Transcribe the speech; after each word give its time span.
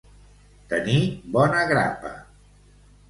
Tenir 0.71 0.97
bona 1.37 1.61
grapa. 1.73 2.15